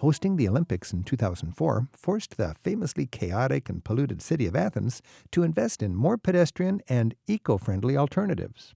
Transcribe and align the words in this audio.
Hosting 0.00 0.36
the 0.36 0.48
Olympics 0.48 0.92
in 0.92 1.02
2004 1.02 1.88
forced 1.92 2.36
the 2.36 2.54
famously 2.62 3.06
chaotic 3.06 3.68
and 3.68 3.82
polluted 3.82 4.20
city 4.20 4.46
of 4.46 4.54
Athens 4.54 5.02
to 5.32 5.42
invest 5.42 5.82
in 5.82 5.96
more 5.96 6.18
pedestrian 6.18 6.80
and 6.88 7.14
eco 7.26 7.56
friendly 7.56 7.96
alternatives. 7.96 8.74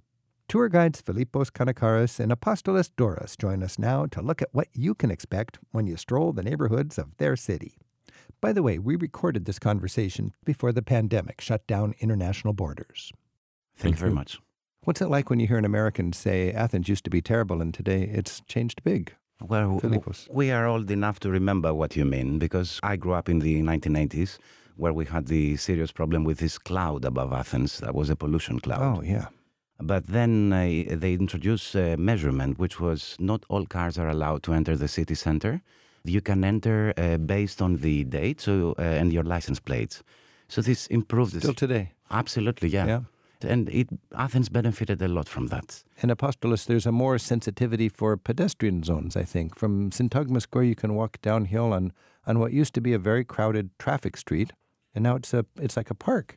Tour 0.48 0.68
guides 0.68 1.02
Philippos 1.02 1.52
Kanakaris 1.52 2.18
and 2.18 2.32
Apostolos 2.32 2.90
Douros 2.96 3.38
join 3.38 3.62
us 3.62 3.78
now 3.78 4.06
to 4.06 4.22
look 4.22 4.42
at 4.42 4.48
what 4.52 4.68
you 4.72 4.94
can 4.94 5.10
expect 5.10 5.58
when 5.70 5.86
you 5.86 5.96
stroll 5.96 6.32
the 6.32 6.42
neighborhoods 6.42 6.98
of 6.98 7.16
their 7.18 7.36
city. 7.36 7.76
By 8.40 8.52
the 8.52 8.62
way, 8.62 8.78
we 8.78 8.96
recorded 8.96 9.44
this 9.44 9.60
conversation 9.60 10.32
before 10.44 10.72
the 10.72 10.82
pandemic 10.82 11.40
shut 11.40 11.64
down 11.66 11.94
international 12.00 12.54
borders. 12.54 13.12
Thank 13.76 13.94
you 13.96 14.00
very 14.00 14.12
much. 14.12 14.38
What's 14.84 15.02
it 15.02 15.08
like 15.08 15.28
when 15.28 15.40
you 15.40 15.46
hear 15.46 15.58
an 15.58 15.66
American 15.66 16.14
say 16.14 16.52
Athens 16.52 16.88
used 16.88 17.04
to 17.04 17.10
be 17.10 17.20
terrible 17.20 17.60
and 17.60 17.74
today 17.74 18.02
it's 18.04 18.40
changed 18.46 18.82
big? 18.82 19.14
Well, 19.46 19.78
Philippos. 19.80 20.26
we 20.30 20.50
are 20.50 20.66
old 20.66 20.90
enough 20.90 21.20
to 21.20 21.30
remember 21.30 21.74
what 21.74 21.96
you 21.96 22.06
mean 22.06 22.38
because 22.38 22.80
I 22.82 22.96
grew 22.96 23.12
up 23.12 23.28
in 23.28 23.40
the 23.40 23.60
1980s 23.62 24.38
where 24.76 24.94
we 24.94 25.04
had 25.04 25.26
the 25.26 25.56
serious 25.56 25.92
problem 25.92 26.24
with 26.24 26.38
this 26.38 26.56
cloud 26.56 27.04
above 27.04 27.30
Athens. 27.32 27.78
That 27.80 27.94
was 27.94 28.08
a 28.08 28.16
pollution 28.16 28.58
cloud. 28.58 28.98
Oh, 28.98 29.02
yeah. 29.02 29.26
But 29.78 30.06
then 30.06 30.52
uh, 30.52 30.96
they 30.96 31.12
introduced 31.12 31.74
a 31.74 31.96
measurement, 31.96 32.58
which 32.58 32.80
was 32.80 33.16
not 33.18 33.44
all 33.50 33.66
cars 33.66 33.98
are 33.98 34.08
allowed 34.08 34.42
to 34.44 34.54
enter 34.54 34.76
the 34.76 34.88
city 34.88 35.14
center. 35.14 35.60
You 36.04 36.22
can 36.22 36.42
enter 36.42 36.94
uh, 36.96 37.18
based 37.18 37.60
on 37.60 37.76
the 37.76 38.04
date 38.04 38.40
so 38.40 38.74
uh, 38.78 38.82
and 38.82 39.12
your 39.12 39.24
license 39.24 39.60
plates. 39.60 40.02
So 40.48 40.62
this 40.62 40.86
improved. 40.86 41.36
Still 41.36 41.52
today. 41.52 41.92
Absolutely, 42.10 42.70
yeah. 42.70 42.86
Yeah. 42.86 43.00
And 43.42 43.68
it, 43.68 43.88
Athens 44.16 44.48
benefited 44.48 45.00
a 45.02 45.08
lot 45.08 45.28
from 45.28 45.48
that. 45.48 45.82
In 46.02 46.10
Apostolos, 46.10 46.66
there's 46.66 46.86
a 46.86 46.92
more 46.92 47.18
sensitivity 47.18 47.88
for 47.88 48.16
pedestrian 48.16 48.82
zones, 48.82 49.16
I 49.16 49.24
think. 49.24 49.56
From 49.56 49.90
Syntagma 49.90 50.40
Square, 50.42 50.64
you 50.64 50.74
can 50.74 50.94
walk 50.94 51.20
downhill 51.22 51.72
on, 51.72 51.92
on 52.26 52.38
what 52.38 52.52
used 52.52 52.74
to 52.74 52.80
be 52.80 52.92
a 52.92 52.98
very 52.98 53.24
crowded 53.24 53.70
traffic 53.78 54.16
street, 54.16 54.52
and 54.94 55.02
now 55.02 55.16
it's, 55.16 55.32
a, 55.32 55.46
it's 55.60 55.76
like 55.76 55.90
a 55.90 55.94
park. 55.94 56.36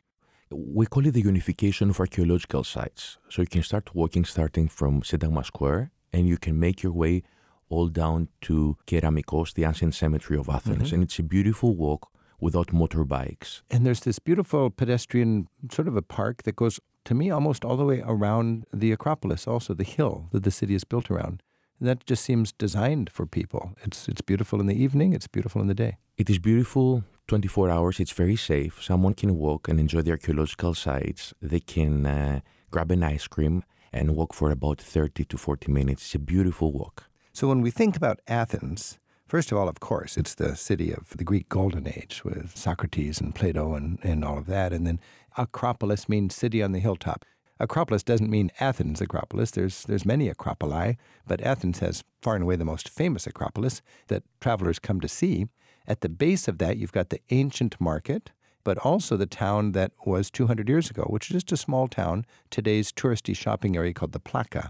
We 0.50 0.86
call 0.86 1.06
it 1.06 1.12
the 1.12 1.20
unification 1.20 1.90
of 1.90 1.98
archaeological 1.98 2.64
sites. 2.64 3.18
So 3.28 3.42
you 3.42 3.48
can 3.48 3.62
start 3.62 3.94
walking 3.94 4.24
starting 4.24 4.68
from 4.68 5.02
Syntagma 5.02 5.44
Square, 5.44 5.90
and 6.12 6.28
you 6.28 6.38
can 6.38 6.58
make 6.58 6.82
your 6.82 6.92
way 6.92 7.22
all 7.68 7.88
down 7.88 8.28
to 8.42 8.76
Keramikos, 8.86 9.54
the 9.54 9.64
ancient 9.64 9.94
cemetery 9.94 10.38
of 10.38 10.48
Athens. 10.48 10.84
Mm-hmm. 10.84 10.94
And 10.94 11.04
it's 11.04 11.18
a 11.18 11.22
beautiful 11.22 11.74
walk 11.74 12.08
without 12.38 12.68
motorbikes. 12.68 13.62
And 13.70 13.84
there's 13.86 14.00
this 14.00 14.18
beautiful 14.18 14.70
pedestrian 14.70 15.48
sort 15.70 15.88
of 15.88 15.96
a 15.96 16.02
park 16.02 16.42
that 16.42 16.56
goes, 16.56 16.78
to 17.04 17.14
me, 17.14 17.30
almost 17.30 17.64
all 17.64 17.76
the 17.76 17.84
way 17.84 18.02
around 18.04 18.66
the 18.72 18.92
Acropolis, 18.92 19.46
also 19.46 19.74
the 19.74 19.84
hill 19.84 20.28
that 20.32 20.44
the 20.44 20.50
city 20.50 20.74
is 20.74 20.84
built 20.84 21.10
around. 21.10 21.42
And 21.78 21.88
that 21.88 22.06
just 22.06 22.24
seems 22.24 22.52
designed 22.52 23.10
for 23.10 23.26
people. 23.26 23.72
It's, 23.82 24.08
it's 24.08 24.20
beautiful 24.20 24.60
in 24.60 24.66
the 24.66 24.82
evening, 24.82 25.12
it's 25.12 25.26
beautiful 25.26 25.60
in 25.60 25.68
the 25.68 25.74
day. 25.74 25.96
It 26.16 26.30
is 26.30 26.38
beautiful 26.38 27.04
24 27.26 27.70
hours. 27.70 28.00
It's 28.00 28.12
very 28.12 28.36
safe. 28.36 28.82
Someone 28.82 29.14
can 29.14 29.36
walk 29.36 29.68
and 29.68 29.80
enjoy 29.80 30.02
the 30.02 30.12
archaeological 30.12 30.74
sites. 30.74 31.32
They 31.40 31.60
can 31.60 32.06
uh, 32.06 32.40
grab 32.70 32.90
an 32.90 33.02
ice 33.02 33.26
cream 33.26 33.64
and 33.92 34.16
walk 34.16 34.34
for 34.34 34.50
about 34.50 34.80
30 34.80 35.24
to 35.24 35.38
40 35.38 35.72
minutes. 35.72 36.02
It's 36.02 36.14
a 36.14 36.18
beautiful 36.18 36.72
walk. 36.72 37.04
So 37.32 37.48
when 37.48 37.62
we 37.62 37.70
think 37.70 37.96
about 37.96 38.20
Athens, 38.28 38.98
first 39.34 39.50
of 39.50 39.58
all, 39.58 39.68
of 39.68 39.80
course, 39.80 40.16
it's 40.16 40.36
the 40.36 40.54
city 40.54 40.92
of 40.92 41.16
the 41.16 41.24
Greek 41.24 41.48
Golden 41.48 41.88
Age 41.88 42.22
with 42.24 42.56
Socrates 42.56 43.20
and 43.20 43.34
Plato 43.34 43.74
and, 43.74 43.98
and 44.04 44.24
all 44.24 44.38
of 44.38 44.46
that. 44.46 44.72
And 44.72 44.86
then 44.86 45.00
Acropolis 45.36 46.08
means 46.08 46.36
city 46.36 46.62
on 46.62 46.70
the 46.70 46.78
hilltop. 46.78 47.24
Acropolis 47.58 48.04
doesn't 48.04 48.30
mean 48.30 48.52
Athens 48.60 49.00
Acropolis. 49.00 49.50
There's 49.50 49.82
there's 49.82 50.06
many 50.06 50.32
acropoli, 50.32 50.98
but 51.26 51.40
Athens 51.40 51.80
has 51.80 52.04
far 52.22 52.36
and 52.36 52.44
away 52.44 52.54
the 52.54 52.64
most 52.64 52.88
famous 52.88 53.26
Acropolis 53.26 53.82
that 54.06 54.22
travelers 54.40 54.78
come 54.78 55.00
to 55.00 55.08
see. 55.08 55.48
At 55.84 56.02
the 56.02 56.08
base 56.08 56.46
of 56.46 56.58
that, 56.58 56.76
you've 56.76 56.92
got 56.92 57.10
the 57.10 57.20
ancient 57.30 57.80
market, 57.80 58.30
but 58.62 58.78
also 58.78 59.16
the 59.16 59.26
town 59.26 59.72
that 59.72 59.90
was 60.06 60.30
200 60.30 60.68
years 60.68 60.90
ago, 60.90 61.06
which 61.10 61.32
is 61.32 61.42
just 61.42 61.50
a 61.50 61.56
small 61.56 61.88
town, 61.88 62.24
today's 62.50 62.92
touristy 62.92 63.34
shopping 63.34 63.76
area 63.76 63.94
called 63.94 64.12
the 64.12 64.20
Plaka. 64.20 64.68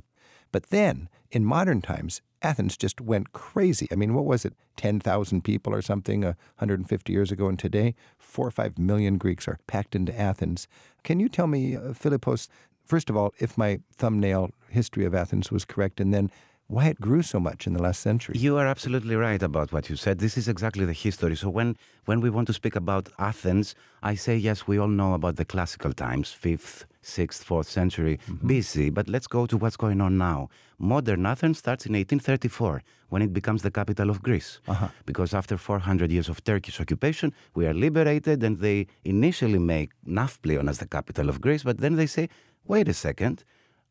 But 0.53 0.71
then, 0.71 1.11
in 1.31 1.45
modern 1.45 1.83
times, 1.83 2.23
Athens 2.45 2.77
just 2.77 3.01
went 3.01 3.33
crazy. 3.33 3.89
I 3.91 3.95
mean, 3.95 4.13
what 4.13 4.27
was 4.27 4.45
it? 4.45 4.53
10,000 4.77 5.43
people 5.43 5.73
or 5.75 5.81
something 5.81 6.25
uh, 6.25 6.35
150 6.59 7.13
years 7.13 7.33
ago, 7.33 7.49
and 7.49 7.59
today, 7.59 7.95
four 8.19 8.47
or 8.47 8.51
five 8.51 8.79
million 8.79 9.17
Greeks 9.17 9.49
are 9.49 9.59
packed 9.67 9.97
into 9.97 10.19
Athens. 10.19 10.69
Can 11.03 11.21
you 11.21 11.29
tell 11.29 11.47
me, 11.47 11.75
uh, 11.75 11.95
Philippos, 11.95 12.49
first 12.85 13.09
of 13.09 13.17
all, 13.17 13.33
if 13.39 13.57
my 13.57 13.81
thumbnail 13.97 14.51
history 14.69 15.07
of 15.07 15.15
Athens 15.15 15.51
was 15.51 15.65
correct, 15.65 16.01
and 16.01 16.13
then 16.13 16.31
why 16.67 16.87
it 16.87 17.01
grew 17.01 17.23
so 17.23 17.39
much 17.39 17.67
in 17.67 17.75
the 17.75 17.83
last 17.83 18.01
century? 18.01 18.37
You 18.39 18.57
are 18.57 18.67
absolutely 18.67 19.17
right 19.17 19.43
about 19.43 19.73
what 19.73 19.91
you 19.91 19.97
said. 19.97 20.19
This 20.19 20.39
is 20.39 20.49
exactly 20.49 20.85
the 20.85 20.93
history. 20.93 21.37
So 21.37 21.51
when 21.51 21.77
when 22.07 22.21
we 22.21 22.31
want 22.31 22.47
to 22.47 22.55
speak 22.55 22.75
about 22.75 23.09
Athens, 23.19 23.75
I 24.03 24.15
say 24.15 24.37
yes, 24.37 24.67
we 24.67 24.79
all 24.79 24.89
know 24.89 25.15
about 25.15 25.37
the 25.37 25.45
classical 25.45 25.93
times, 25.93 26.33
fifth, 26.33 26.87
sixth, 27.03 27.45
fourth 27.45 27.69
century 27.69 28.19
mm-hmm. 28.27 28.49
BC. 28.49 28.95
But 28.95 29.09
let's 29.09 29.27
go 29.27 29.47
to 29.47 29.57
what's 29.59 29.77
going 29.77 30.01
on 30.01 30.17
now. 30.17 30.49
Modern 30.79 31.27
Athens 31.27 31.59
starts 31.59 31.87
in 31.87 31.93
1834 31.93 32.83
when 33.11 33.23
it 33.23 33.33
becomes 33.33 33.63
the 33.63 33.71
capital 33.71 34.11
of 34.11 34.23
Greece. 34.23 34.61
Uh-huh. 34.67 34.89
Because 35.07 35.35
after 35.35 35.57
400 35.57 36.11
years 36.11 36.29
of 36.29 36.43
Turkish 36.43 36.81
occupation, 36.81 37.33
we 37.55 37.67
are 37.67 37.75
liberated, 37.75 38.43
and 38.43 38.59
they 38.59 38.87
initially 39.05 39.59
make 39.59 39.91
Nafplion 40.07 40.69
as 40.69 40.79
the 40.79 40.87
capital 40.87 41.29
of 41.29 41.41
Greece. 41.41 41.63
But 41.63 41.79
then 41.79 41.97
they 41.97 42.07
say, 42.07 42.29
wait 42.67 42.89
a 42.89 42.95
second, 42.95 43.45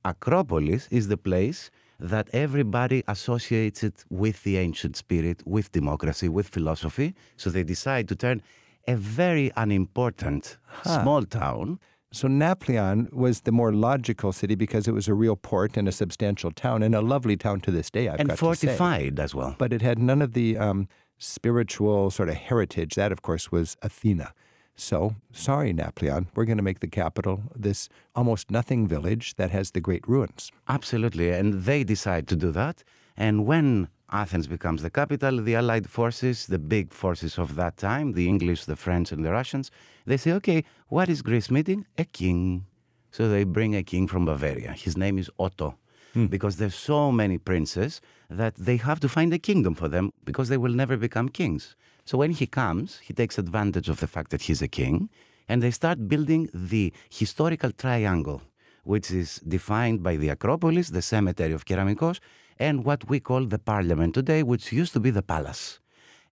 Acropolis 0.04 0.88
is 0.92 1.08
the 1.08 1.18
place 1.18 1.72
that 2.04 2.30
everybody 2.34 3.02
associates 3.08 3.82
it 3.82 4.04
with 4.10 4.44
the 4.44 4.58
ancient 4.58 4.98
spirit, 4.98 5.42
with 5.46 5.72
democracy, 5.72 6.28
with 6.28 6.50
philosophy. 6.50 7.16
So 7.38 7.50
they 7.50 7.64
decide 7.64 8.10
to 8.10 8.16
turn 8.16 8.42
a 8.88 8.96
very 8.96 9.52
unimportant 9.56 10.58
small 10.84 11.24
town. 11.24 11.80
So 12.12 12.28
Nafplion 12.28 13.12
was 13.14 13.42
the 13.42 13.54
more 13.54 13.74
logical 13.74 14.34
city 14.34 14.56
because 14.56 14.88
it 14.88 14.92
was 14.92 15.08
a 15.08 15.14
real 15.14 15.38
port 15.38 15.78
and 15.78 15.88
a 15.88 15.92
substantial 15.92 16.52
town, 16.52 16.84
and 16.84 16.94
a 16.94 17.02
lovely 17.02 17.38
town 17.38 17.62
to 17.62 17.72
this 17.72 17.90
day, 17.90 18.08
I've 18.10 18.20
and 18.20 18.30
got 18.30 18.38
to 18.38 18.56
say. 18.56 18.68
fortified 18.68 19.20
as 19.20 19.34
well. 19.34 19.56
But 19.58 19.74
it 19.74 19.82
had 19.82 19.98
none 19.98 20.22
of 20.22 20.34
the 20.34 20.58
um, 20.58 20.88
spiritual 21.18 22.12
sort 22.12 22.30
of 22.30 22.36
heritage. 22.36 22.96
That, 22.96 23.12
of 23.12 23.22
course, 23.22 23.52
was 23.52 23.78
Athena. 23.82 24.34
So, 24.76 25.16
sorry, 25.32 25.74
Nafplion, 25.74 26.28
we're 26.36 26.46
going 26.46 26.58
to 26.58 26.64
make 26.64 26.80
the 26.80 26.88
capital 26.88 27.44
this 27.56 27.90
almost 28.16 28.50
nothing 28.50 28.88
village 28.88 29.36
that 29.36 29.52
has 29.52 29.72
the 29.72 29.82
great 29.82 30.08
ruins. 30.08 30.52
Absolutely. 30.68 31.30
And 31.30 31.64
they 31.64 31.84
decide 31.84 32.28
to 32.30 32.36
do 32.36 32.52
that. 32.52 32.84
And 33.16 33.46
when 33.46 33.90
Athens 34.12 34.48
becomes 34.48 34.82
the 34.82 34.90
capital, 34.90 35.42
the 35.42 35.56
Allied 35.56 35.90
forces, 35.90 36.48
the 36.48 36.60
big 36.60 36.92
forces 36.92 37.38
of 37.38 37.56
that 37.56 37.78
time, 37.78 38.14
the 38.14 38.28
English, 38.28 38.66
the 38.66 38.76
French, 38.76 39.12
and 39.12 39.24
the 39.24 39.32
Russians, 39.32 39.70
they 40.06 40.18
say, 40.18 40.32
okay, 40.34 40.64
what 40.88 41.10
is 41.10 41.22
Greece 41.22 41.52
meeting? 41.52 41.86
A 41.98 42.06
king. 42.06 42.66
So 43.12 43.30
they 43.30 43.44
bring 43.44 43.76
a 43.76 43.84
king 43.84 44.08
from 44.08 44.26
Bavaria. 44.26 44.72
His 44.72 44.98
name 44.98 45.20
is 45.20 45.30
Otto. 45.38 45.78
Hmm. 46.14 46.28
Because 46.28 46.58
there's 46.58 46.76
so 46.76 47.12
many 47.12 47.38
princes 47.38 48.02
that 48.30 48.56
they 48.56 48.78
have 48.78 49.00
to 49.00 49.10
find 49.10 49.34
a 49.34 49.40
kingdom 49.40 49.74
for 49.74 49.88
them 49.88 50.12
because 50.24 50.50
they 50.50 50.58
will 50.58 50.74
never 50.74 50.98
become 50.98 51.30
kings. 51.30 51.76
So 52.06 52.18
when 52.18 52.32
he 52.32 52.48
comes, 52.48 53.00
he 53.00 53.14
takes 53.14 53.38
advantage 53.38 53.88
of 53.90 54.00
the 54.00 54.08
fact 54.08 54.32
that 54.32 54.44
he's 54.44 54.62
a 54.62 54.68
king, 54.68 55.10
and 55.48 55.62
they 55.62 55.72
start 55.72 56.08
building 56.08 56.50
the 56.54 56.94
historical 57.10 57.72
triangle, 57.72 58.42
which 58.84 59.10
is 59.12 59.38
defined 59.48 60.04
by 60.04 60.18
the 60.18 60.30
Acropolis, 60.30 60.90
the 60.90 61.02
cemetery 61.02 61.54
of 61.54 61.66
Keramikos, 61.66 62.20
and 62.60 62.84
what 62.86 63.10
we 63.10 63.20
call 63.20 63.46
the 63.46 63.60
parliament 63.60 64.14
today, 64.14 64.44
which 64.44 64.72
used 64.72 64.94
to 64.94 65.00
be 65.00 65.10
the 65.10 65.22
palace. 65.24 65.80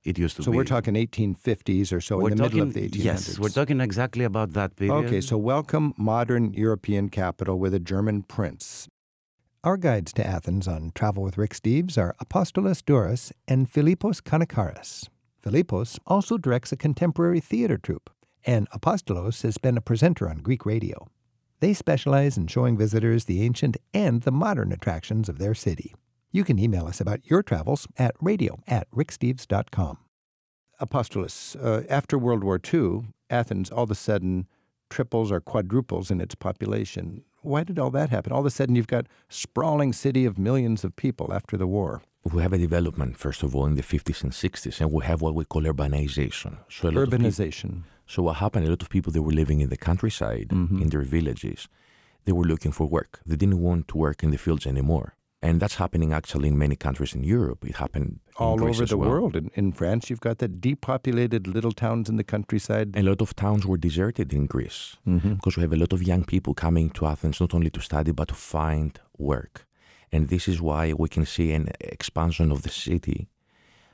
It 0.03 0.17
used 0.17 0.35
to 0.37 0.43
So 0.43 0.51
be. 0.51 0.57
we're 0.57 0.63
talking 0.63 0.95
1850s 0.95 1.93
or 1.93 2.01
so 2.01 2.17
we're 2.17 2.31
in 2.31 2.37
the 2.37 2.43
talking, 2.43 2.65
middle 2.65 2.67
of 2.69 2.73
the 2.73 2.89
1800s. 2.89 3.03
Yes, 3.03 3.39
we're 3.39 3.49
talking 3.49 3.79
exactly 3.79 4.23
about 4.23 4.53
that 4.53 4.75
period. 4.75 5.05
Okay, 5.05 5.21
so 5.21 5.37
welcome 5.37 5.93
modern 5.95 6.53
European 6.53 7.09
capital 7.09 7.59
with 7.59 7.73
a 7.73 7.79
German 7.79 8.23
prince. 8.23 8.87
Our 9.63 9.77
guides 9.77 10.11
to 10.13 10.25
Athens 10.25 10.67
on 10.67 10.91
Travel 10.95 11.21
with 11.21 11.37
Rick 11.37 11.53
Steves 11.53 11.95
are 11.97 12.15
Apostolos 12.23 12.81
Douros 12.81 13.31
and 13.47 13.71
Philippos 13.71 14.21
Kanakaris. 14.21 15.07
Philippos 15.43 15.97
also 16.05 16.37
directs 16.37 16.71
a 16.71 16.77
contemporary 16.77 17.39
theater 17.39 17.77
troupe, 17.77 18.09
and 18.45 18.69
Apostolos 18.69 19.41
has 19.41 19.57
been 19.57 19.77
a 19.77 19.81
presenter 19.81 20.29
on 20.29 20.37
Greek 20.37 20.65
radio. 20.65 21.07
They 21.59 21.73
specialize 21.73 22.37
in 22.37 22.47
showing 22.47 22.77
visitors 22.77 23.25
the 23.25 23.41
ancient 23.43 23.77
and 23.93 24.21
the 24.21 24.31
modern 24.31 24.71
attractions 24.71 25.29
of 25.29 25.37
their 25.37 25.53
city. 25.53 25.93
You 26.31 26.43
can 26.43 26.59
email 26.59 26.87
us 26.87 27.01
about 27.01 27.29
your 27.29 27.43
travels 27.43 27.87
at 27.97 28.15
radio 28.21 28.59
at 28.67 28.89
ricksteves.com. 28.91 29.97
Apostolos, 30.79 31.55
uh, 31.63 31.83
after 31.89 32.17
World 32.17 32.43
War 32.43 32.59
II, 32.73 33.03
Athens 33.29 33.69
all 33.69 33.83
of 33.83 33.91
a 33.91 33.95
sudden 33.95 34.47
triples 34.89 35.31
or 35.31 35.39
quadruples 35.39 36.11
in 36.11 36.19
its 36.19 36.35
population. 36.35 37.23
Why 37.41 37.63
did 37.63 37.79
all 37.79 37.91
that 37.91 38.09
happen? 38.09 38.31
All 38.31 38.41
of 38.41 38.45
a 38.45 38.51
sudden, 38.51 38.75
you've 38.75 38.87
got 38.87 39.05
a 39.05 39.09
sprawling 39.29 39.93
city 39.93 40.25
of 40.25 40.37
millions 40.37 40.83
of 40.83 40.95
people 40.95 41.33
after 41.33 41.57
the 41.57 41.67
war. 41.67 42.01
We 42.23 42.41
have 42.43 42.53
a 42.53 42.57
development, 42.57 43.17
first 43.17 43.41
of 43.43 43.55
all, 43.55 43.65
in 43.65 43.75
the 43.75 43.81
50s 43.81 44.23
and 44.23 44.31
60s, 44.31 44.79
and 44.79 44.91
we 44.91 45.03
have 45.05 45.21
what 45.21 45.33
we 45.33 45.43
call 45.43 45.63
urbanization. 45.63 46.57
So, 46.69 46.89
a 46.89 46.91
lot 46.91 47.03
of 47.03 47.11
peop- 47.11 47.21
Urbanization. 47.21 47.83
so 48.05 48.23
what 48.23 48.35
happened? 48.37 48.67
A 48.67 48.69
lot 48.69 48.81
of 48.83 48.89
people 48.89 49.11
they 49.11 49.19
were 49.19 49.31
living 49.31 49.59
in 49.59 49.69
the 49.69 49.77
countryside, 49.77 50.51
in 50.51 50.89
their 50.89 51.01
villages. 51.01 51.67
they 52.25 52.31
were 52.31 52.45
looking 52.45 52.71
for 52.71 52.85
work. 52.85 53.19
They 53.25 53.35
didn't 53.35 53.59
want 53.59 53.87
to 53.89 53.97
work 53.97 54.23
in 54.23 54.29
the 54.31 54.37
fields 54.37 54.67
anymore. 54.67 55.15
And 55.43 55.59
that's 55.59 55.75
happening 55.75 56.13
actually 56.13 56.49
in 56.49 56.57
many 56.57 56.75
countries 56.75 57.15
in 57.15 57.23
Europe. 57.23 57.65
It 57.65 57.77
happened 57.77 58.19
all 58.37 58.63
over 58.63 58.85
the 58.85 58.95
well. 58.97 59.09
world. 59.09 59.35
In, 59.35 59.49
in, 59.55 59.71
France, 59.71 60.09
you've 60.09 60.21
got 60.21 60.37
the 60.37 60.47
depopulated 60.47 61.47
little 61.47 61.71
towns 61.71 62.09
in 62.09 62.17
the 62.17 62.23
countryside. 62.23 62.95
A 62.95 63.01
lot 63.01 63.21
of 63.21 63.35
towns 63.35 63.65
were 63.65 63.77
deserted 63.77 64.33
in 64.33 64.45
Greece 64.45 64.97
mm-hmm. 65.07 65.33
because 65.33 65.57
we 65.57 65.61
have 65.61 65.73
a 65.73 65.77
lot 65.77 65.93
of 65.93 66.03
young 66.03 66.23
people 66.25 66.53
coming 66.53 66.91
to 66.91 67.07
Athens 67.07 67.39
not 67.41 67.55
only 67.55 67.71
to 67.71 67.81
study 67.81 68.11
but 68.11 68.27
to 68.27 68.35
find 68.35 68.99
work. 69.17 69.65
And 70.11 70.29
this 70.29 70.47
is 70.47 70.61
why 70.61 70.93
we 70.93 71.09
can 71.09 71.25
see 71.25 71.51
an 71.53 71.69
expansion 71.79 72.51
of 72.51 72.63
the 72.63 72.69
city. 72.69 73.29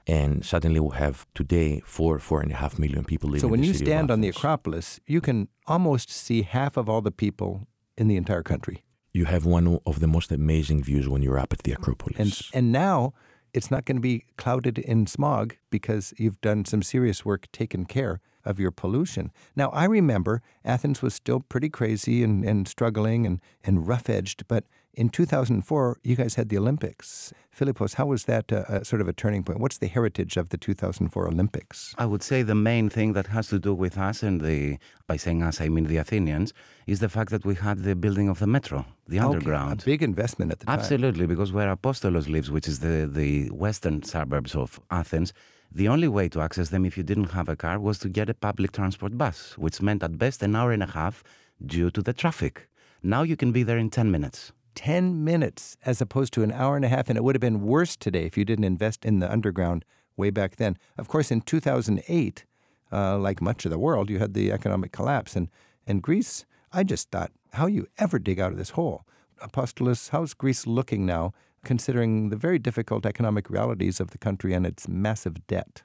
And 0.08 0.46
suddenly 0.46 0.80
we 0.80 0.96
have 0.96 1.28
today 1.36 1.82
four, 1.86 2.18
four 2.20 2.42
and 2.42 2.52
a 2.52 2.56
half 2.56 2.80
million 2.80 3.04
people 3.04 3.30
living. 3.30 3.54
In 3.54 3.62
the 3.62 3.68
city. 3.68 3.78
So 3.78 3.84
when 3.84 3.86
you 3.86 3.92
stand 3.92 4.12
on 4.12 4.22
the 4.22 4.30
Acropolis, 4.30 5.00
you 5.06 5.22
can 5.22 5.50
almost 5.68 6.10
see 6.10 6.44
half 6.44 6.78
of 6.78 6.88
all 6.90 7.02
the 7.02 7.12
people 7.12 7.68
in 7.98 8.08
the 8.08 8.16
entire 8.16 8.44
country 8.44 8.84
you 9.18 9.26
have 9.26 9.46
one 9.46 9.80
of 9.86 10.00
the 10.00 10.08
most 10.08 10.32
amazing 10.32 10.84
views 10.84 11.10
when 11.10 11.22
you're 11.22 11.40
up 11.40 11.52
at 11.52 11.64
the 11.64 11.72
Acropolis. 11.72 12.20
And, 12.20 12.40
and 12.54 12.72
now 12.72 13.14
it's 13.54 13.72
not 13.72 13.86
going 13.86 13.98
to 13.98 14.02
be 14.02 14.26
clouded 14.38 14.78
in 14.78 15.08
smog 15.08 15.56
because 15.72 16.14
you've 16.18 16.40
done 16.42 16.66
some 16.66 16.84
serious 16.84 17.26
work, 17.26 17.52
taken 17.52 17.86
care 17.86 18.22
of 18.46 18.60
your 18.60 18.72
pollution. 18.72 19.32
Now, 19.56 19.70
I 19.70 19.86
remember 19.86 20.42
Athens 20.64 21.02
was 21.02 21.14
still 21.14 21.42
pretty 21.42 21.70
crazy 21.70 22.24
and, 22.24 22.46
and 22.46 22.68
struggling 22.68 23.26
and, 23.26 23.42
and 23.64 23.88
rough 23.88 24.10
edged, 24.10 24.48
but 24.48 24.66
in 24.98 25.10
2004, 25.10 26.00
you 26.04 26.16
guys 26.16 26.36
had 26.36 26.50
the 26.50 26.58
Olympics. 26.58 27.32
Philippos, 27.56 27.94
how 27.94 28.08
was 28.08 28.26
that 28.26 28.52
uh, 28.52 28.84
sort 28.84 29.00
of 29.00 29.08
a 29.08 29.14
turning 29.14 29.44
point? 29.44 29.60
What's 29.60 29.78
the 29.78 29.88
heritage 29.88 30.38
of 30.38 30.50
the 30.50 30.58
2004 30.58 31.28
Olympics? 31.28 31.94
I 32.00 32.06
would 32.08 32.24
say 32.24 32.42
the 32.42 32.56
main 32.56 32.90
thing 32.90 33.14
that 33.14 33.28
has 33.28 33.48
to 33.50 33.60
do 33.60 33.76
with 33.76 33.96
us 33.96 34.24
and 34.24 34.42
the, 34.42 34.80
by 35.06 35.16
saying 35.16 35.44
us, 35.44 35.62
I 35.62 35.70
mean 35.70 35.86
the 35.86 35.98
Athenians, 35.98 36.52
is 36.88 37.00
the 37.00 37.10
fact 37.10 37.30
that 37.30 37.46
we 37.46 37.54
had 37.56 37.84
the 37.84 37.96
building 37.96 38.28
of 38.28 38.40
the 38.40 38.48
metro, 38.48 38.86
the 39.08 39.20
okay, 39.20 39.26
underground. 39.26 39.84
A 39.84 39.86
big 39.86 40.02
investment 40.02 40.52
at 40.52 40.60
the 40.60 40.66
time. 40.66 40.80
Absolutely, 40.80 41.28
because 41.28 41.52
where 41.52 41.74
Apostolos 41.76 42.28
lives, 42.28 42.50
which 42.50 42.68
is 42.68 42.80
the, 42.80 43.08
the 43.12 43.50
western 43.52 44.02
suburbs 44.02 44.56
of 44.56 44.80
Athens, 44.90 45.32
the 45.72 45.88
only 45.88 46.08
way 46.08 46.28
to 46.30 46.42
access 46.42 46.70
them 46.70 46.86
if 46.86 46.98
you 46.98 47.04
didn't 47.04 47.32
have 47.32 47.50
a 47.50 47.56
car 47.56 47.80
was 47.80 48.00
to 48.00 48.10
get 48.10 48.30
a 48.30 48.34
public 48.34 48.72
transport 48.72 49.16
bus, 49.16 49.56
which 49.60 49.80
meant 49.80 50.02
at 50.02 50.18
best 50.18 50.42
an 50.42 50.56
hour 50.56 50.72
and 50.72 50.82
a 50.82 50.88
half 50.88 51.24
due 51.64 51.92
to 51.92 52.02
the 52.02 52.14
traffic. 52.14 52.68
Now 53.04 53.22
you 53.22 53.36
can 53.36 53.52
be 53.52 53.62
there 53.62 53.78
in 53.78 53.92
10 53.92 54.10
minutes. 54.10 54.54
10 54.78 55.24
minutes 55.24 55.76
as 55.88 56.02
opposed 56.02 56.32
to 56.32 56.44
an 56.44 56.52
hour 56.52 56.76
and 56.76 56.86
a 56.86 56.88
half. 56.88 57.10
And 57.10 57.18
it 57.18 57.24
would 57.24 57.34
have 57.34 57.42
been 57.42 57.64
worse 57.64 57.98
today 57.98 58.26
if 58.26 58.38
you 58.38 58.46
didn't 58.46 58.64
invest 58.64 59.06
in 59.06 59.18
the 59.18 59.30
underground 59.30 59.84
way 60.16 60.30
back 60.30 60.58
then. 60.58 60.78
Of 61.00 61.08
course, 61.08 61.32
in 61.32 61.42
2008, 61.42 62.46
uh, 62.92 63.18
like 63.18 63.42
much 63.42 63.66
of 63.66 63.72
the 63.72 63.80
world, 63.80 64.12
you 64.12 64.20
had 64.20 64.36
the 64.36 64.52
economic 64.52 64.92
collapse. 64.92 65.36
And, 65.36 65.50
and 65.88 66.04
Greece, 66.04 66.46
I 66.72 66.84
just 66.84 67.10
thought, 67.10 67.32
how 67.54 67.66
you 67.66 67.88
ever 67.98 68.20
dig 68.20 68.40
out 68.40 68.52
of 68.52 68.60
this 68.60 68.72
hole? 68.72 69.04
Apostolos, 69.42 70.12
how's 70.12 70.36
Greece 70.36 70.68
looking 70.68 71.08
now, 71.08 71.34
considering 71.64 72.30
the 72.30 72.36
very 72.36 72.60
difficult 72.60 73.04
economic 73.04 73.50
realities 73.50 74.00
of 74.00 74.12
the 74.12 74.20
country 74.20 74.54
and 74.54 74.64
its 74.64 74.88
massive 74.88 75.48
debt? 75.48 75.82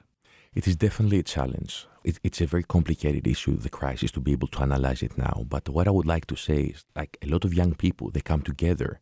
It 0.53 0.67
is 0.67 0.75
definitely 0.75 1.17
a 1.17 1.23
challenge. 1.23 1.87
It, 2.03 2.19
it's 2.23 2.41
a 2.41 2.45
very 2.45 2.63
complicated 2.63 3.27
issue, 3.27 3.55
the 3.57 3.69
crisis, 3.69 4.11
to 4.11 4.19
be 4.19 4.33
able 4.33 4.47
to 4.49 4.61
analyze 4.61 5.01
it 5.01 5.17
now. 5.17 5.45
But 5.47 5.69
what 5.69 5.87
I 5.87 5.91
would 5.91 6.05
like 6.05 6.25
to 6.27 6.35
say 6.35 6.61
is 6.63 6.85
like 6.95 7.17
a 7.21 7.27
lot 7.27 7.45
of 7.45 7.53
young 7.53 7.75
people, 7.75 8.11
they 8.11 8.21
come 8.21 8.41
together 8.41 8.99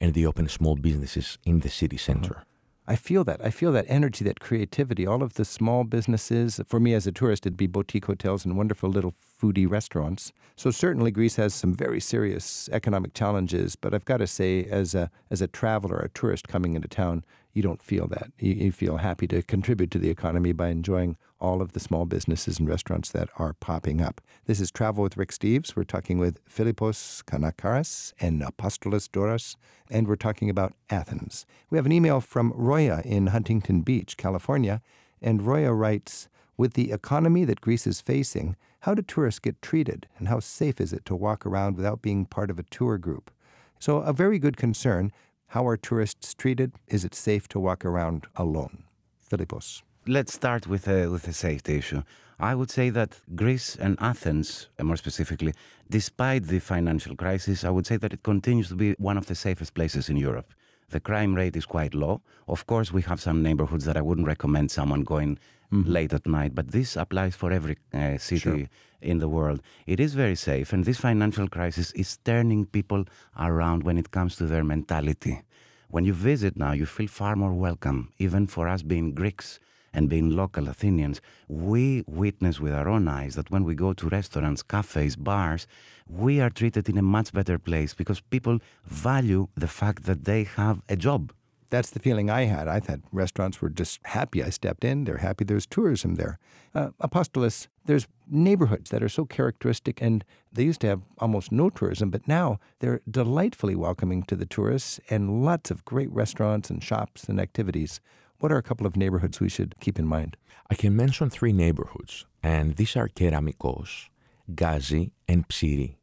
and 0.00 0.14
they 0.14 0.26
open 0.26 0.48
small 0.48 0.76
businesses 0.76 1.38
in 1.44 1.60
the 1.60 1.68
city 1.68 1.96
center. 1.96 2.36
Uh-huh. 2.36 2.44
I 2.84 2.96
feel 2.96 3.22
that. 3.24 3.40
I 3.44 3.50
feel 3.50 3.70
that 3.72 3.84
energy, 3.88 4.24
that 4.24 4.40
creativity, 4.40 5.06
all 5.06 5.22
of 5.22 5.34
the 5.34 5.44
small 5.44 5.84
businesses. 5.84 6.60
For 6.66 6.80
me 6.80 6.94
as 6.94 7.06
a 7.06 7.12
tourist, 7.12 7.46
it'd 7.46 7.56
be 7.56 7.68
boutique 7.68 8.06
hotels 8.06 8.44
and 8.44 8.56
wonderful 8.56 8.90
little 8.90 9.14
foodie 9.40 9.70
restaurants. 9.70 10.32
So 10.56 10.72
certainly 10.72 11.12
Greece 11.12 11.36
has 11.36 11.54
some 11.54 11.72
very 11.72 12.00
serious 12.00 12.68
economic 12.72 13.14
challenges, 13.14 13.76
but 13.76 13.94
I've 13.94 14.04
got 14.04 14.16
to 14.16 14.26
say, 14.26 14.64
as 14.64 14.96
a 14.96 15.10
as 15.30 15.40
a 15.40 15.46
traveler, 15.46 15.98
a 15.98 16.08
tourist 16.08 16.48
coming 16.48 16.74
into 16.74 16.88
town, 16.88 17.24
you 17.52 17.62
don't 17.62 17.82
feel 17.82 18.06
that. 18.08 18.32
You, 18.38 18.52
you 18.52 18.72
feel 18.72 18.98
happy 18.98 19.26
to 19.28 19.42
contribute 19.42 19.90
to 19.92 19.98
the 19.98 20.10
economy 20.10 20.52
by 20.52 20.68
enjoying 20.68 21.16
all 21.40 21.60
of 21.60 21.72
the 21.72 21.80
small 21.80 22.06
businesses 22.06 22.58
and 22.58 22.68
restaurants 22.68 23.10
that 23.10 23.28
are 23.36 23.54
popping 23.54 24.00
up. 24.00 24.20
This 24.46 24.60
is 24.60 24.70
Travel 24.70 25.02
with 25.02 25.16
Rick 25.16 25.30
Steves. 25.30 25.76
We're 25.76 25.84
talking 25.84 26.18
with 26.18 26.44
Philippos 26.46 27.22
Kanakaris 27.24 28.12
and 28.20 28.40
Apostolos 28.42 29.08
Douros, 29.08 29.56
and 29.90 30.06
we're 30.06 30.16
talking 30.16 30.48
about 30.48 30.74
Athens. 30.88 31.44
We 31.68 31.78
have 31.78 31.86
an 31.86 31.92
email 31.92 32.20
from 32.20 32.52
Roya 32.54 33.02
in 33.04 33.28
Huntington 33.28 33.82
Beach, 33.82 34.16
California, 34.16 34.80
and 35.20 35.42
Roya 35.42 35.72
writes, 35.72 36.28
with 36.56 36.74
the 36.74 36.92
economy 36.92 37.44
that 37.44 37.60
Greece 37.60 37.86
is 37.86 38.00
facing, 38.00 38.56
how 38.80 38.94
do 38.94 39.02
tourists 39.02 39.40
get 39.40 39.62
treated 39.62 40.06
and 40.18 40.28
how 40.28 40.40
safe 40.40 40.80
is 40.80 40.92
it 40.92 41.04
to 41.06 41.14
walk 41.16 41.46
around 41.46 41.76
without 41.76 42.02
being 42.02 42.26
part 42.26 42.50
of 42.50 42.58
a 42.58 42.64
tour 42.64 42.98
group? 42.98 43.30
So, 43.78 43.98
a 43.98 44.12
very 44.12 44.38
good 44.38 44.56
concern 44.56 45.12
how 45.52 45.66
are 45.66 45.76
tourists 45.76 46.32
treated? 46.32 46.72
Is 46.88 47.04
it 47.04 47.14
safe 47.14 47.46
to 47.48 47.60
walk 47.60 47.84
around 47.84 48.26
alone? 48.36 48.84
Philippos. 49.30 49.82
Let's 50.06 50.32
start 50.32 50.66
with 50.66 50.88
a, 50.88 51.08
with 51.08 51.28
a 51.28 51.34
safety 51.34 51.76
issue. 51.76 52.02
I 52.40 52.54
would 52.54 52.70
say 52.70 52.88
that 52.88 53.20
Greece 53.36 53.76
and 53.76 53.98
Athens, 54.00 54.68
more 54.80 54.96
specifically, 54.96 55.52
despite 55.90 56.44
the 56.44 56.58
financial 56.58 57.14
crisis, 57.16 57.64
I 57.64 57.70
would 57.70 57.86
say 57.86 57.98
that 57.98 58.14
it 58.14 58.22
continues 58.22 58.68
to 58.68 58.76
be 58.76 58.94
one 58.98 59.18
of 59.18 59.26
the 59.26 59.34
safest 59.34 59.74
places 59.74 60.08
in 60.08 60.16
Europe. 60.16 60.54
The 60.92 61.00
crime 61.00 61.34
rate 61.34 61.56
is 61.56 61.64
quite 61.64 61.94
low. 61.94 62.20
Of 62.46 62.66
course, 62.66 62.92
we 62.92 63.00
have 63.02 63.18
some 63.18 63.42
neighborhoods 63.42 63.86
that 63.86 63.96
I 63.96 64.02
wouldn't 64.02 64.26
recommend 64.26 64.70
someone 64.70 65.04
going 65.04 65.38
mm-hmm. 65.72 65.90
late 65.90 66.12
at 66.12 66.26
night, 66.26 66.54
but 66.54 66.70
this 66.72 66.96
applies 66.96 67.34
for 67.34 67.50
every 67.50 67.78
uh, 67.94 68.18
city 68.18 68.38
sure. 68.38 68.68
in 69.00 69.18
the 69.18 69.28
world. 69.28 69.62
It 69.86 70.00
is 70.00 70.12
very 70.12 70.36
safe, 70.36 70.70
and 70.70 70.84
this 70.84 71.00
financial 71.00 71.48
crisis 71.48 71.92
is 71.92 72.18
turning 72.18 72.66
people 72.66 73.06
around 73.38 73.84
when 73.84 73.96
it 73.96 74.10
comes 74.10 74.36
to 74.36 74.44
their 74.44 74.64
mentality. 74.64 75.40
When 75.88 76.04
you 76.04 76.12
visit 76.12 76.58
now, 76.58 76.72
you 76.72 76.84
feel 76.84 77.08
far 77.08 77.36
more 77.36 77.54
welcome, 77.54 78.12
even 78.18 78.46
for 78.46 78.68
us 78.68 78.82
being 78.82 79.14
Greeks 79.14 79.60
and 79.92 80.08
being 80.08 80.30
local 80.30 80.68
Athenians, 80.68 81.20
we 81.48 82.04
witness 82.06 82.60
with 82.60 82.72
our 82.72 82.88
own 82.88 83.08
eyes 83.08 83.34
that 83.34 83.50
when 83.50 83.64
we 83.64 83.74
go 83.74 83.92
to 83.92 84.08
restaurants, 84.08 84.62
cafes, 84.62 85.16
bars, 85.16 85.66
we 86.08 86.40
are 86.40 86.50
treated 86.50 86.88
in 86.88 86.98
a 86.98 87.02
much 87.02 87.32
better 87.32 87.58
place 87.58 87.94
because 87.94 88.20
people 88.20 88.58
value 88.84 89.48
the 89.56 89.68
fact 89.68 90.04
that 90.04 90.24
they 90.24 90.44
have 90.44 90.82
a 90.88 90.96
job 90.96 91.32
that's 91.72 91.90
the 91.90 92.00
feeling 92.00 92.28
I 92.28 92.42
had. 92.44 92.68
I 92.68 92.80
thought 92.80 93.00
restaurants 93.12 93.62
were 93.62 93.70
just 93.70 93.98
happy 94.04 94.42
I 94.42 94.50
stepped 94.50 94.84
in. 94.84 95.04
They're 95.04 95.16
happy 95.28 95.44
there's 95.44 95.66
tourism 95.66 96.16
there. 96.16 96.38
Uh, 96.74 96.90
Apostolos, 97.00 97.66
there's 97.86 98.06
neighborhoods 98.30 98.90
that 98.90 99.02
are 99.02 99.08
so 99.08 99.24
characteristic, 99.24 100.02
and 100.02 100.22
they 100.52 100.64
used 100.64 100.82
to 100.82 100.86
have 100.88 101.00
almost 101.16 101.50
no 101.50 101.70
tourism, 101.70 102.10
but 102.10 102.28
now 102.28 102.60
they're 102.80 103.00
delightfully 103.10 103.74
welcoming 103.74 104.22
to 104.24 104.36
the 104.36 104.44
tourists 104.44 105.00
and 105.08 105.42
lots 105.42 105.70
of 105.70 105.82
great 105.86 106.10
restaurants 106.12 106.68
and 106.68 106.84
shops 106.84 107.24
and 107.24 107.40
activities. 107.40 108.02
What 108.42 108.50
are 108.50 108.56
a 108.56 108.62
couple 108.62 108.88
of 108.88 108.96
neighborhoods 108.96 109.38
we 109.38 109.48
should 109.48 109.76
keep 109.78 110.00
in 110.00 110.04
mind? 110.04 110.36
I 110.68 110.74
can 110.74 110.96
mention 110.96 111.30
three 111.30 111.52
neighborhoods, 111.52 112.26
and 112.42 112.74
these 112.74 112.96
are 112.96 113.06
Keramikos, 113.06 114.08
Gazi, 114.52 115.12
and 115.28 115.46
Psyri. 115.46 115.94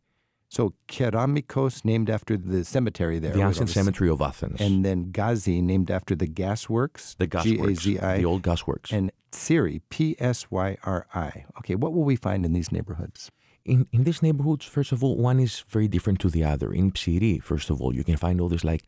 So 0.47 0.73
Keramikos, 0.87 1.83
named 1.83 2.09
after 2.09 2.37
the 2.37 2.63
cemetery 2.63 3.19
there. 3.19 3.33
The 3.33 3.41
ancient 3.41 3.69
cemetery 3.69 4.09
of 4.09 4.21
Athens. 4.21 4.61
And 4.61 4.85
then 4.85 5.11
Gazi, 5.11 5.61
named 5.61 5.91
after 5.91 6.15
the 6.15 6.27
gasworks. 6.27 7.17
The 7.17 7.27
gasworks. 7.27 7.81
G-A-Z-I. 7.81 8.17
The 8.19 8.25
old 8.25 8.41
gasworks. 8.41 8.93
And 8.93 9.11
Psyri, 9.33 9.81
P-S-Y-R-I. 9.89 11.45
Okay, 11.57 11.75
what 11.75 11.91
will 11.91 12.05
we 12.05 12.15
find 12.15 12.45
in 12.45 12.53
these 12.53 12.71
neighborhoods? 12.71 13.31
In, 13.65 13.85
in 13.91 14.05
these 14.05 14.21
neighborhoods, 14.21 14.63
first 14.63 14.93
of 14.93 15.03
all, 15.03 15.17
one 15.17 15.41
is 15.41 15.65
very 15.67 15.89
different 15.89 16.21
to 16.21 16.29
the 16.29 16.45
other. 16.45 16.71
In 16.71 16.93
Psyri, 16.93 17.43
first 17.43 17.69
of 17.69 17.81
all, 17.81 17.93
you 17.93 18.05
can 18.05 18.15
find 18.15 18.39
all 18.39 18.47
these 18.47 18.63
like 18.63 18.83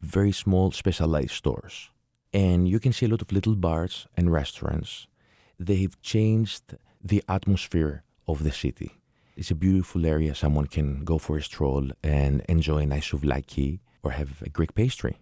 very 0.00 0.30
small 0.30 0.70
specialized 0.70 1.32
stores. 1.32 1.90
And 2.32 2.68
you 2.68 2.80
can 2.80 2.92
see 2.92 3.06
a 3.06 3.08
lot 3.08 3.22
of 3.22 3.32
little 3.32 3.54
bars 3.54 4.06
and 4.16 4.32
restaurants. 4.32 5.06
They've 5.58 6.00
changed 6.02 6.76
the 7.02 7.22
atmosphere 7.28 8.04
of 8.26 8.42
the 8.44 8.52
city 8.52 9.02
it's 9.36 9.50
a 9.50 9.54
beautiful 9.54 10.06
area. 10.06 10.34
Someone 10.34 10.66
can 10.66 11.04
go 11.04 11.18
for 11.18 11.36
a 11.36 11.42
stroll 11.42 11.90
and 12.02 12.42
enjoy 12.48 12.78
a 12.78 12.86
nice 12.86 13.10
souvlaki 13.10 13.80
or 14.02 14.12
have 14.12 14.42
a 14.42 14.50
Greek 14.50 14.74
pastry. 14.74 15.18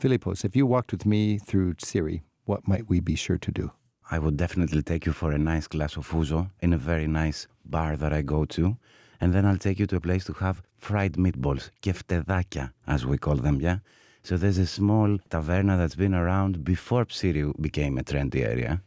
Philippos, 0.00 0.44
if 0.44 0.56
you 0.56 0.66
walked 0.66 0.92
with 0.92 1.06
me 1.06 1.38
through 1.38 1.74
Psyri, 1.74 2.22
what 2.44 2.66
might 2.68 2.88
we 2.88 3.00
be 3.00 3.14
sure 3.14 3.38
to 3.38 3.50
do? 3.50 3.72
I 4.10 4.18
would 4.18 4.36
definitely 4.36 4.82
take 4.82 5.06
you 5.06 5.12
for 5.12 5.32
a 5.32 5.38
nice 5.38 5.66
glass 5.66 5.96
of 5.96 6.10
ouzo 6.10 6.50
in 6.60 6.72
a 6.72 6.78
very 6.78 7.06
nice 7.06 7.46
bar 7.64 7.96
that 7.96 8.12
I 8.12 8.22
go 8.22 8.44
to. 8.44 8.76
And 9.20 9.32
then 9.32 9.46
I'll 9.46 9.56
take 9.56 9.78
you 9.78 9.86
to 9.86 9.96
a 9.96 10.00
place 10.00 10.24
to 10.26 10.34
have 10.34 10.62
fried 10.76 11.14
meatballs, 11.14 11.70
keftedakia, 11.80 12.72
as 12.86 13.06
we 13.06 13.16
call 13.16 13.36
them, 13.36 13.60
yeah? 13.60 13.78
So 14.24 14.38
there's 14.38 14.56
a 14.56 14.66
small 14.66 15.18
taverna 15.28 15.76
that's 15.76 15.96
been 15.96 16.14
around 16.14 16.64
before 16.64 17.04
Psyri 17.04 17.52
became 17.60 17.98
a 17.98 18.02
trendy 18.02 18.42
area. 18.42 18.80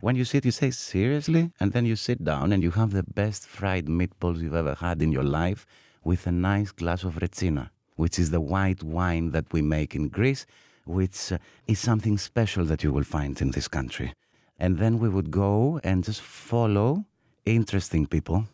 When 0.00 0.16
you 0.16 0.26
sit, 0.26 0.44
you 0.44 0.50
say, 0.50 0.70
seriously? 0.70 1.50
And 1.58 1.72
then 1.72 1.86
you 1.86 1.96
sit 1.96 2.22
down 2.22 2.52
and 2.52 2.62
you 2.62 2.72
have 2.72 2.90
the 2.92 3.02
best 3.02 3.46
fried 3.46 3.86
meatballs 3.86 4.42
you've 4.42 4.54
ever 4.54 4.74
had 4.74 5.00
in 5.00 5.10
your 5.10 5.24
life 5.24 5.64
with 6.04 6.26
a 6.26 6.30
nice 6.30 6.72
glass 6.72 7.04
of 7.04 7.14
retsina, 7.14 7.70
which 7.96 8.18
is 8.18 8.32
the 8.32 8.40
white 8.42 8.82
wine 8.82 9.30
that 9.30 9.50
we 9.50 9.62
make 9.62 9.94
in 9.94 10.08
Greece, 10.10 10.44
which 10.84 11.32
uh, 11.32 11.38
is 11.66 11.78
something 11.78 12.18
special 12.18 12.66
that 12.66 12.84
you 12.84 12.92
will 12.92 13.02
find 13.02 13.40
in 13.40 13.52
this 13.52 13.68
country. 13.68 14.12
And 14.58 14.76
then 14.76 14.98
we 14.98 15.08
would 15.08 15.30
go 15.30 15.80
and 15.82 16.04
just 16.04 16.20
follow 16.20 17.06
interesting 17.46 18.06
people. 18.06 18.44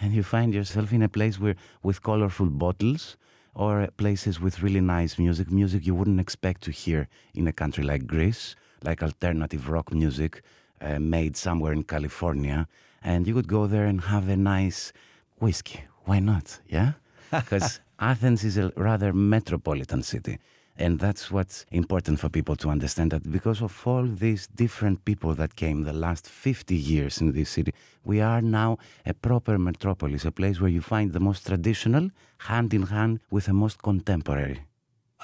And 0.00 0.14
you 0.14 0.22
find 0.22 0.54
yourself 0.54 0.92
in 0.92 1.02
a 1.02 1.08
place 1.08 1.40
where, 1.40 1.56
with 1.82 2.04
colorful 2.04 2.46
bottles, 2.46 3.16
or 3.54 3.86
places 3.96 4.40
with 4.40 4.62
really 4.62 4.80
nice 4.80 5.18
music, 5.18 5.50
music 5.50 5.86
you 5.86 5.94
wouldn't 5.94 6.20
expect 6.20 6.62
to 6.62 6.70
hear 6.70 7.08
in 7.34 7.46
a 7.46 7.52
country 7.52 7.84
like 7.84 8.06
Greece, 8.06 8.56
like 8.82 9.02
alternative 9.02 9.68
rock 9.68 9.92
music 9.92 10.42
uh, 10.80 10.98
made 10.98 11.36
somewhere 11.36 11.72
in 11.72 11.82
California. 11.82 12.66
And 13.02 13.26
you 13.26 13.34
could 13.34 13.48
go 13.48 13.66
there 13.66 13.86
and 13.86 14.00
have 14.02 14.28
a 14.28 14.36
nice 14.36 14.92
whiskey. 15.38 15.84
Why 16.04 16.20
not? 16.20 16.60
Yeah? 16.68 16.92
Because 17.30 17.80
Athens 17.98 18.44
is 18.44 18.56
a 18.56 18.72
rather 18.76 19.12
metropolitan 19.12 20.02
city. 20.02 20.38
And 20.76 20.98
that's 20.98 21.30
what's 21.30 21.66
important 21.70 22.20
for 22.20 22.28
people 22.28 22.56
to 22.56 22.70
understand 22.70 23.10
that 23.10 23.30
because 23.30 23.60
of 23.60 23.86
all 23.86 24.06
these 24.06 24.46
different 24.46 25.04
people 25.04 25.34
that 25.34 25.56
came 25.56 25.82
the 25.82 25.92
last 25.92 26.26
50 26.26 26.74
years 26.74 27.20
in 27.20 27.32
this 27.32 27.50
city, 27.50 27.74
we 28.04 28.20
are 28.20 28.40
now 28.40 28.78
a 29.04 29.12
proper 29.12 29.58
metropolis, 29.58 30.24
a 30.24 30.32
place 30.32 30.60
where 30.60 30.70
you 30.70 30.80
find 30.80 31.12
the 31.12 31.20
most 31.20 31.46
traditional 31.46 32.08
hand 32.38 32.72
in 32.72 32.82
hand 32.82 33.20
with 33.30 33.46
the 33.46 33.52
most 33.52 33.82
contemporary. 33.82 34.62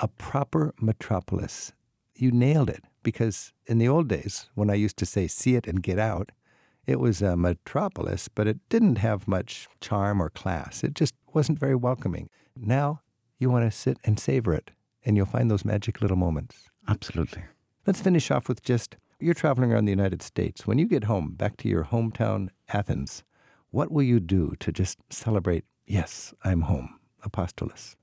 A 0.03 0.09
proper 0.09 0.75
metropolis. 0.81 1.73
You 2.15 2.31
nailed 2.33 2.69
it 2.69 2.85
because 3.03 3.53
in 3.67 3.79
the 3.79 3.89
old 3.89 4.09
days, 4.09 4.51
when 4.55 4.69
I 4.69 4.75
used 4.75 4.99
to 4.99 5.07
say 5.07 5.27
see 5.27 5.55
it 5.55 5.67
and 5.67 5.83
get 5.83 5.99
out, 5.99 6.33
it 6.87 7.01
was 7.01 7.23
a 7.23 7.37
metropolis, 7.37 8.29
but 8.29 8.47
it 8.47 8.59
didn't 8.69 8.97
have 8.97 9.27
much 9.27 9.69
charm 9.81 10.21
or 10.21 10.29
class. 10.29 10.85
It 10.85 10.95
just 10.95 11.15
wasn't 11.33 11.59
very 11.59 11.75
welcoming. 11.75 12.29
Now 12.55 13.01
you 13.39 13.51
want 13.51 13.65
to 13.65 13.77
sit 13.77 13.99
and 14.05 14.21
savor 14.21 14.53
it 14.53 14.71
and 15.07 15.17
you'll 15.17 15.25
find 15.25 15.51
those 15.51 15.65
magic 15.65 16.03
little 16.03 16.17
moments. 16.19 16.69
Absolutely. 16.89 17.45
Let's 17.87 18.01
finish 18.01 18.31
off 18.31 18.49
with 18.49 18.63
just 18.63 18.97
you're 19.21 19.33
traveling 19.35 19.73
around 19.73 19.87
the 19.87 19.93
United 19.93 20.21
States. 20.21 20.67
When 20.67 20.79
you 20.79 20.87
get 20.87 21.05
home, 21.05 21.33
back 21.33 21.57
to 21.59 21.69
your 21.69 21.85
hometown, 21.85 22.49
Athens, 22.69 23.25
what 23.71 23.91
will 23.91 24.03
you 24.03 24.21
do 24.21 24.55
to 24.61 24.71
just 24.73 24.99
celebrate, 25.09 25.65
yes, 25.87 26.35
I'm 26.45 26.63
home, 26.63 26.99
Apostolos? 27.25 27.95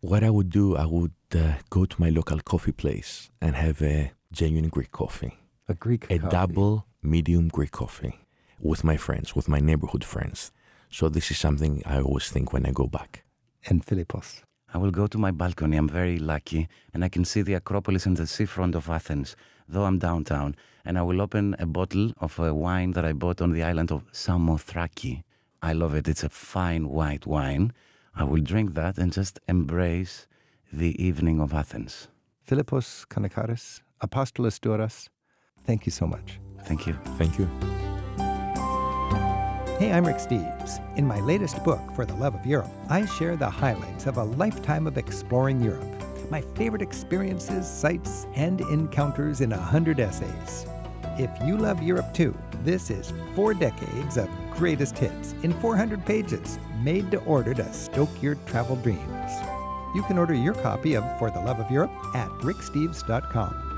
What 0.00 0.22
I 0.24 0.30
would 0.30 0.48
do, 0.50 0.76
I 0.76 0.86
would 0.86 1.12
uh, 1.34 1.54
go 1.70 1.84
to 1.84 2.00
my 2.00 2.08
local 2.10 2.38
coffee 2.40 2.72
place 2.72 3.30
and 3.40 3.56
have 3.56 3.82
a 3.82 4.12
genuine 4.32 4.68
Greek 4.70 4.90
coffee. 4.92 5.34
A 5.68 5.74
Greek 5.74 6.04
A 6.10 6.18
coffee. 6.18 6.30
double 6.30 6.86
medium 7.02 7.48
Greek 7.48 7.72
coffee 7.72 8.20
with 8.60 8.84
my 8.84 8.96
friends, 8.96 9.34
with 9.34 9.48
my 9.48 9.60
neighborhood 9.60 10.04
friends. 10.04 10.52
So 10.90 11.08
this 11.08 11.30
is 11.30 11.38
something 11.38 11.82
I 11.84 12.00
always 12.00 12.28
think 12.30 12.52
when 12.52 12.64
I 12.66 12.70
go 12.72 12.86
back. 12.86 13.24
And 13.66 13.84
Philippos. 13.84 14.42
I 14.74 14.78
will 14.78 14.90
go 14.90 15.06
to 15.06 15.18
my 15.18 15.30
balcony. 15.30 15.76
I'm 15.76 15.88
very 15.88 16.18
lucky, 16.18 16.68
and 16.92 17.04
I 17.04 17.08
can 17.08 17.24
see 17.24 17.42
the 17.42 17.54
Acropolis 17.54 18.06
and 18.06 18.16
the 18.16 18.26
seafront 18.26 18.74
of 18.74 18.90
Athens, 18.90 19.36
though 19.68 19.84
I'm 19.84 20.00
downtown. 20.00 20.56
And 20.84 20.98
I 20.98 21.02
will 21.02 21.22
open 21.22 21.54
a 21.60 21.64
bottle 21.64 22.12
of 22.20 22.38
a 22.40 22.52
wine 22.52 22.90
that 22.90 23.04
I 23.04 23.12
bought 23.12 23.40
on 23.40 23.52
the 23.52 23.62
island 23.62 23.92
of 23.92 24.04
Samothraki. 24.12 25.22
I 25.62 25.72
love 25.72 25.94
it. 25.94 26.08
It's 26.08 26.24
a 26.24 26.28
fine 26.28 26.88
white 26.88 27.24
wine. 27.24 27.72
I 28.16 28.24
will 28.24 28.42
drink 28.42 28.74
that 28.74 28.98
and 28.98 29.12
just 29.12 29.38
embrace 29.48 30.26
the 30.72 31.00
evening 31.02 31.40
of 31.40 31.54
Athens. 31.54 32.08
Philippos 32.46 33.06
Kanakaris, 33.06 33.80
Apostolos 34.02 34.58
Douros, 34.58 35.08
thank 35.64 35.86
you 35.86 35.92
so 35.92 36.06
much. 36.06 36.40
Thank 36.64 36.86
you. 36.86 36.94
Thank 37.16 37.38
you. 37.38 37.48
Hey, 39.84 39.92
I'm 39.92 40.06
Rick 40.06 40.16
Steves. 40.16 40.80
In 40.96 41.06
my 41.06 41.20
latest 41.20 41.62
book, 41.62 41.78
For 41.94 42.06
the 42.06 42.14
Love 42.14 42.34
of 42.34 42.46
Europe, 42.46 42.70
I 42.88 43.04
share 43.04 43.36
the 43.36 43.50
highlights 43.50 44.06
of 44.06 44.16
a 44.16 44.24
lifetime 44.24 44.86
of 44.86 44.96
exploring 44.96 45.60
Europe. 45.60 45.84
My 46.30 46.40
favorite 46.54 46.80
experiences, 46.80 47.68
sights, 47.68 48.26
and 48.34 48.62
encounters 48.62 49.42
in 49.42 49.52
a 49.52 49.58
hundred 49.58 50.00
essays. 50.00 50.64
If 51.18 51.28
you 51.46 51.58
love 51.58 51.82
Europe 51.82 52.14
too, 52.14 52.34
this 52.62 52.88
is 52.88 53.12
four 53.34 53.52
decades 53.52 54.16
of 54.16 54.30
greatest 54.52 54.96
hits 54.96 55.34
in 55.42 55.52
400 55.60 56.06
pages, 56.06 56.58
made 56.80 57.10
to 57.10 57.18
order 57.24 57.52
to 57.52 57.72
stoke 57.74 58.22
your 58.22 58.36
travel 58.46 58.76
dreams. 58.76 59.32
You 59.94 60.02
can 60.04 60.16
order 60.16 60.32
your 60.32 60.54
copy 60.54 60.94
of 60.94 61.18
For 61.18 61.30
the 61.30 61.40
Love 61.40 61.60
of 61.60 61.70
Europe 61.70 61.92
at 62.14 62.30
ricksteves.com. 62.38 63.73